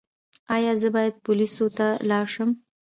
[0.55, 2.49] ایا زه باید پولیسو ته لاړ شم؟